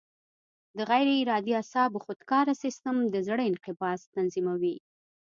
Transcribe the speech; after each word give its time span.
د 0.77 0.79
غیر 0.89 1.07
ارادي 1.21 1.53
اعصابو 1.57 2.03
خودکاره 2.05 2.53
سیستم 2.63 2.95
د 3.13 3.15
زړه 3.27 3.43
انقباض 3.51 3.99
تنظیموي. 4.15 4.75